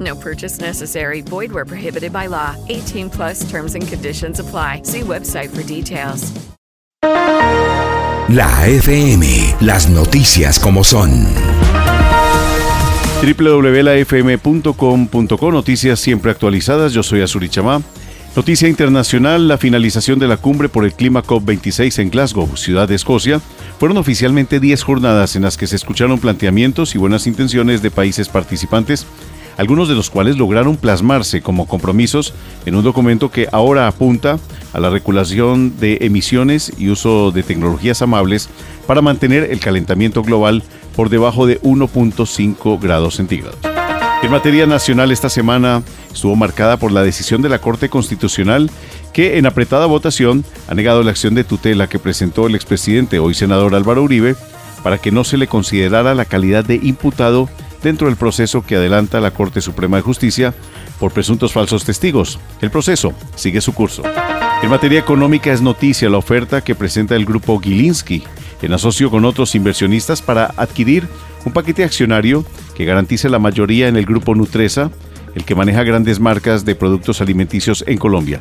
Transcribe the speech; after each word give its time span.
No 0.00 0.14
purchase 0.14 0.60
necessary. 0.60 1.20
Void 1.20 1.52
where 1.52 1.66
prohibited 1.66 2.12
by 2.12 2.28
law. 2.28 2.56
18 2.68 3.10
plus 3.10 3.48
terms 3.50 3.74
and 3.74 3.86
conditions 3.86 4.40
apply. 4.40 4.82
See 4.84 5.00
website 5.00 5.50
for 5.50 5.62
details. 5.62 6.32
La 8.28 8.66
FM, 8.66 9.56
las 9.60 9.90
noticias 9.90 10.58
como 10.58 10.84
son. 10.84 11.26
www.lafm.com.co 13.22 15.52
Noticias 15.52 16.00
siempre 16.00 16.30
actualizadas. 16.30 16.92
Yo 16.92 17.02
soy 17.02 17.20
Azuri 17.20 17.48
Chamá. 17.48 17.82
Noticia 18.34 18.66
internacional, 18.66 19.46
la 19.46 19.58
finalización 19.58 20.18
de 20.18 20.26
la 20.26 20.38
cumbre 20.38 20.70
por 20.70 20.86
el 20.86 20.94
clima 20.94 21.22
COP26 21.22 21.98
en 21.98 22.08
Glasgow, 22.08 22.56
ciudad 22.56 22.88
de 22.88 22.94
Escocia, 22.94 23.42
fueron 23.78 23.98
oficialmente 23.98 24.58
10 24.58 24.82
jornadas 24.82 25.36
en 25.36 25.42
las 25.42 25.58
que 25.58 25.66
se 25.66 25.76
escucharon 25.76 26.18
planteamientos 26.18 26.94
y 26.94 26.98
buenas 26.98 27.26
intenciones 27.26 27.82
de 27.82 27.90
países 27.90 28.30
participantes, 28.30 29.06
algunos 29.62 29.88
de 29.88 29.94
los 29.94 30.10
cuales 30.10 30.38
lograron 30.38 30.76
plasmarse 30.76 31.40
como 31.40 31.68
compromisos 31.68 32.34
en 32.66 32.74
un 32.74 32.82
documento 32.82 33.30
que 33.30 33.46
ahora 33.52 33.86
apunta 33.86 34.40
a 34.72 34.80
la 34.80 34.90
regulación 34.90 35.78
de 35.78 35.98
emisiones 36.00 36.72
y 36.78 36.88
uso 36.88 37.30
de 37.30 37.44
tecnologías 37.44 38.02
amables 38.02 38.48
para 38.88 39.02
mantener 39.02 39.52
el 39.52 39.60
calentamiento 39.60 40.24
global 40.24 40.64
por 40.96 41.10
debajo 41.10 41.46
de 41.46 41.60
1.5 41.60 42.80
grados 42.80 43.14
centígrados. 43.14 43.56
En 44.24 44.32
materia 44.32 44.66
nacional 44.66 45.12
esta 45.12 45.28
semana 45.28 45.84
estuvo 46.12 46.34
marcada 46.34 46.76
por 46.76 46.90
la 46.90 47.04
decisión 47.04 47.40
de 47.40 47.48
la 47.48 47.60
Corte 47.60 47.88
Constitucional 47.88 48.68
que 49.12 49.38
en 49.38 49.46
apretada 49.46 49.86
votación 49.86 50.44
ha 50.66 50.74
negado 50.74 51.04
la 51.04 51.12
acción 51.12 51.36
de 51.36 51.44
tutela 51.44 51.86
que 51.86 52.00
presentó 52.00 52.48
el 52.48 52.56
expresidente, 52.56 53.20
hoy 53.20 53.34
senador 53.34 53.76
Álvaro 53.76 54.02
Uribe, 54.02 54.34
para 54.82 54.98
que 54.98 55.12
no 55.12 55.22
se 55.22 55.36
le 55.36 55.46
considerara 55.46 56.16
la 56.16 56.24
calidad 56.24 56.64
de 56.64 56.80
imputado 56.82 57.48
dentro 57.82 58.06
del 58.06 58.16
proceso 58.16 58.62
que 58.62 58.76
adelanta 58.76 59.20
la 59.20 59.32
Corte 59.32 59.60
Suprema 59.60 59.96
de 59.96 60.02
Justicia 60.02 60.54
por 60.98 61.12
presuntos 61.12 61.52
falsos 61.52 61.84
testigos. 61.84 62.38
El 62.60 62.70
proceso 62.70 63.12
sigue 63.34 63.60
su 63.60 63.72
curso. 63.72 64.02
En 64.62 64.70
materia 64.70 65.00
económica 65.00 65.52
es 65.52 65.60
noticia 65.60 66.08
la 66.08 66.18
oferta 66.18 66.62
que 66.62 66.74
presenta 66.74 67.16
el 67.16 67.24
grupo 67.24 67.58
Gilinski 67.58 68.22
en 68.62 68.72
asocio 68.72 69.10
con 69.10 69.24
otros 69.24 69.54
inversionistas 69.54 70.22
para 70.22 70.54
adquirir 70.56 71.08
un 71.44 71.52
paquete 71.52 71.82
accionario 71.82 72.44
que 72.76 72.84
garantice 72.84 73.28
la 73.28 73.40
mayoría 73.40 73.88
en 73.88 73.96
el 73.96 74.06
grupo 74.06 74.34
Nutresa, 74.34 74.90
el 75.34 75.44
que 75.44 75.54
maneja 75.54 75.82
grandes 75.82 76.20
marcas 76.20 76.64
de 76.64 76.76
productos 76.76 77.20
alimenticios 77.20 77.84
en 77.88 77.98
Colombia. 77.98 78.40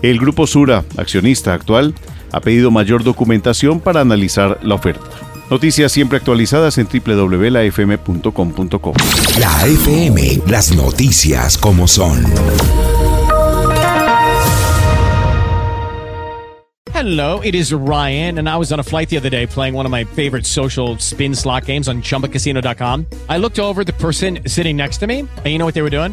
El 0.00 0.18
grupo 0.18 0.46
Sura, 0.46 0.84
accionista 0.96 1.52
actual, 1.52 1.94
ha 2.32 2.40
pedido 2.40 2.70
mayor 2.70 3.04
documentación 3.04 3.80
para 3.80 4.00
analizar 4.00 4.58
la 4.62 4.74
oferta. 4.74 5.04
Noticias 5.50 5.92
siempre 5.92 6.18
actualizadas 6.18 6.76
en 6.78 6.86
www.lafm.com.co. 6.86 8.92
La 9.40 9.66
FM, 9.66 10.42
las 10.46 10.74
noticias 10.74 11.56
como 11.56 11.88
son. 11.88 12.24
Hello, 16.98 17.38
it 17.44 17.54
is 17.54 17.72
Ryan, 17.72 18.38
and 18.38 18.48
I 18.48 18.56
was 18.56 18.72
on 18.72 18.80
a 18.80 18.82
flight 18.82 19.08
the 19.08 19.16
other 19.16 19.30
day 19.30 19.46
playing 19.46 19.72
one 19.72 19.86
of 19.86 19.92
my 19.92 20.02
favorite 20.02 20.44
social 20.44 20.98
spin 20.98 21.32
slot 21.32 21.64
games 21.64 21.86
on 21.86 22.02
chumbacasino.com. 22.02 23.06
I 23.28 23.38
looked 23.38 23.60
over 23.60 23.82
at 23.82 23.86
the 23.86 23.92
person 23.92 24.40
sitting 24.46 24.76
next 24.76 24.98
to 24.98 25.06
me, 25.06 25.20
and 25.20 25.46
you 25.46 25.58
know 25.58 25.64
what 25.64 25.74
they 25.74 25.82
were 25.82 25.90
doing? 25.90 26.12